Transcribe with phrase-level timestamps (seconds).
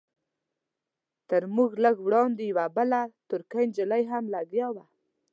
[1.29, 4.85] تر موږ لږ وړاندې یوه بله ترکۍ نجلۍ هم لګیا وه.